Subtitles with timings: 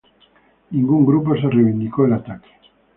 [0.71, 2.49] Ningún grupo se reivindicó el ataque.